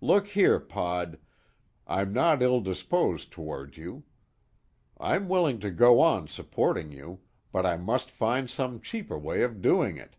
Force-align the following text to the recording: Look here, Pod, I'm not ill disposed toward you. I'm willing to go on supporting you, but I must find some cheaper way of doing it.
Look 0.00 0.28
here, 0.28 0.58
Pod, 0.58 1.18
I'm 1.86 2.10
not 2.10 2.40
ill 2.40 2.62
disposed 2.62 3.30
toward 3.30 3.76
you. 3.76 4.04
I'm 4.98 5.28
willing 5.28 5.60
to 5.60 5.70
go 5.70 6.00
on 6.00 6.28
supporting 6.28 6.92
you, 6.92 7.20
but 7.52 7.66
I 7.66 7.76
must 7.76 8.10
find 8.10 8.48
some 8.48 8.80
cheaper 8.80 9.18
way 9.18 9.42
of 9.42 9.60
doing 9.60 9.98
it. 9.98 10.16